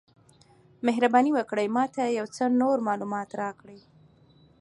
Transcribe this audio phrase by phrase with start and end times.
[0.85, 3.79] مهرباني وکړئ ما ته یو څه نور معلومات راکړئ؟